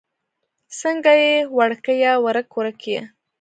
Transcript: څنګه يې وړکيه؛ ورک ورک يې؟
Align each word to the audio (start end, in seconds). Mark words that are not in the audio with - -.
څنګه 0.79 1.11
يې 1.21 1.35
وړکيه؛ 1.57 2.11
ورک 2.25 2.49
ورک 2.57 2.79
يې؟ 2.91 3.01